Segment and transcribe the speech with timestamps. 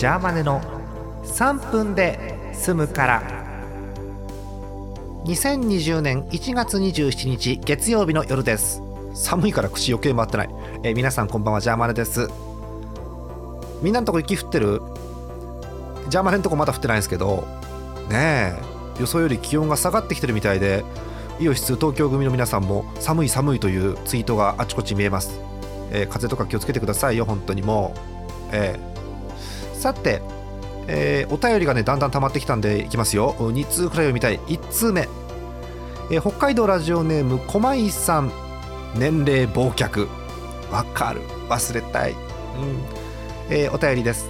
[0.00, 0.62] ジャーマネの
[1.24, 3.22] 3分で済むから。
[5.26, 8.80] 2020年1月27日月曜日の夜です。
[9.12, 10.50] 寒いから口余計回ってない、
[10.84, 12.30] えー皆さんこんばんはジャーマネです。
[13.82, 14.80] みんなのとこ雪降ってる？
[16.08, 17.46] ジャーマネのとこまだ降ってないんですけど。
[18.08, 19.00] ねえ。
[19.00, 20.82] 予想より気温が下がってきてるみたいで
[21.38, 25.38] イオシス東京組の皆さんも寒い寒いというツイートがあちこち見えます、
[25.90, 27.98] えー風邪とか気をつけてくださいよ本当にもう、
[28.52, 28.89] えー
[29.80, 30.22] さて、
[30.86, 33.34] えーお便りがねだんだん溜まってきたんでいきますよ。
[33.38, 34.38] 2通くらい読みたい。
[34.40, 35.08] 1通目、
[36.10, 38.30] えー北海道ラジオネーム駒井さん。
[38.94, 40.08] 年齢忘却。
[40.70, 41.22] わかる。
[41.48, 42.18] 忘れたい、うん。
[43.48, 44.28] えーお便りです。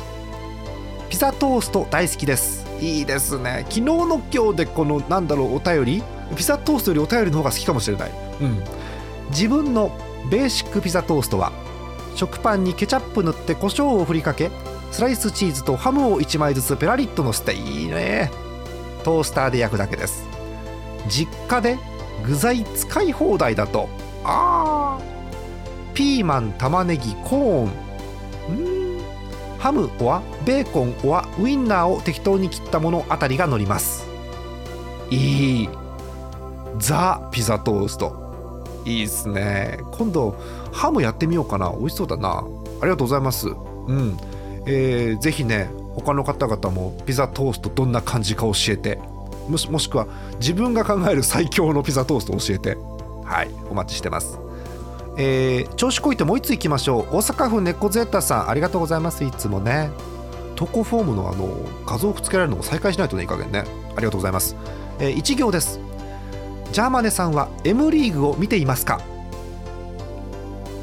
[1.08, 2.66] ピザトースト大好きです。
[2.80, 3.66] いいですね。
[3.68, 6.02] 昨日の今日でこのなんだろうお便り。
[6.36, 8.62] ピザトーストよりお便りの方が好きかもしれない、うん、
[9.30, 9.90] 自分の
[10.30, 11.52] ベーシックピザトーストは
[12.14, 14.50] 食パンにケチャップ塗って胡椒を振りかけ
[14.90, 18.30] スライスチーズとハムを1枚ずつペラリッとのせていいね。
[19.04, 20.26] トースターで焼くだけです。
[21.08, 21.78] 実家で
[22.24, 23.88] 具材使い放題だと。
[24.24, 25.94] あー。
[25.94, 27.70] ピーマン玉ねぎコーン。
[28.48, 29.00] うん。
[29.58, 34.06] ハムはベーコンはウインナーを適当に切ったものあたりが乗ります。
[35.10, 35.68] いい。
[36.78, 38.20] ザ・ピザトースト。
[38.84, 39.78] いいっすね。
[39.92, 40.34] 今度
[40.72, 41.70] ハムやってみようかな。
[41.72, 42.44] 美味しそうだな。
[42.80, 43.48] ありがとうございます。
[43.48, 43.52] う
[43.92, 44.16] ん。
[44.66, 48.98] えー、ぜひね他の方々もピザトーストどんな感じか教えて。
[49.48, 50.06] もしもしくは
[50.38, 52.76] 自分が考える最強のピザトーストを教えて。
[53.24, 54.38] はいお待ちしてます。
[55.16, 57.16] えー、調子こいてもう一ついきましょう。
[57.16, 59.24] 大阪府猫ゼータさんありがとうございます。
[59.24, 59.90] いつもね。
[60.56, 61.48] 投稿フォームのあの
[61.86, 63.64] 画像をくっつけられるのも再開しないとねいい加減ね。
[63.96, 64.56] ありがとうございます、
[64.98, 65.80] えー、1行です。
[66.72, 69.00] ジャーマネさんは M リーグを見ていますか？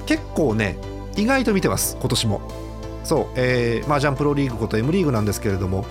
[0.05, 0.77] 結構ね
[1.15, 2.66] 意外と見てます今年も。
[3.07, 5.85] そう、えー、マージャンプロリーグこと M リーグなんですけれども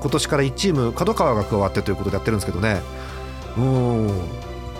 [0.00, 2.80] 今年から1チーム角川が加わってということでやってるんですけどね。
[3.56, 4.10] うん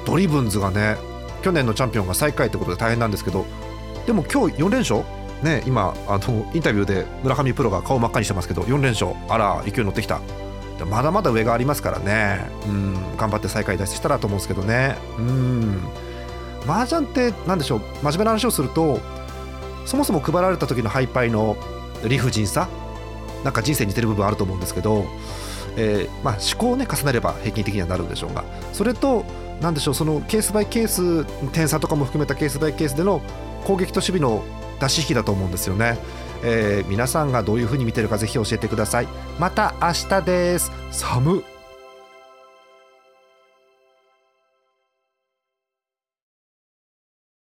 [0.04, 0.96] ドリブンズがね
[1.42, 3.46] 去年のチャンピオンが最下位ということで大変なんですけど
[4.06, 5.02] でも今日4連勝？
[5.42, 9.12] ね今あのインタビューで村上プロが顔真っ赤にしてますけど4連勝。
[9.28, 10.20] あら勢い乗ってきた。
[10.90, 12.50] まだまだ上がありますからね。
[12.66, 14.96] うん頑張って最下位脱出したらと思うんですけどね。
[15.18, 15.80] うん。
[16.68, 17.80] 麻雀って何でしょう？
[18.02, 18.98] 真面目な話をすると
[19.86, 21.56] そもそも配られた時の敗敗の
[22.04, 22.68] 理不尽さ？
[23.44, 25.04] なんか人生に似てる部分あると思うんですけど、
[25.76, 28.44] えーまあ、思考をね重ねれば平均的にはなるんでしょうが。
[28.72, 29.24] それと
[29.60, 33.22] 何でしょうそのケースバイケース点差とかも含めたケースバイケースでの
[33.64, 34.44] 攻撃と守備の
[34.80, 35.98] 出し引きだと思うんですよね、
[36.42, 39.08] えー皆さんがどういうふうに見てるかぜひ教えてください。
[39.38, 40.72] また明日です。
[40.90, 41.55] 寒っ。